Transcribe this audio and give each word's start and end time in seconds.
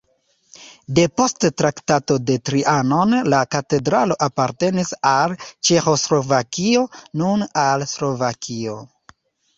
Depost 0.99 1.43
Traktato 1.61 2.15
de 2.29 2.37
Trianon 2.49 3.13
la 3.33 3.41
katedralo 3.57 4.17
apartenis 4.29 4.93
al 5.13 5.37
Ĉeĥoslovakio, 5.69 6.87
nun 7.23 7.49
al 7.67 7.89
Slovakio. 7.97 8.81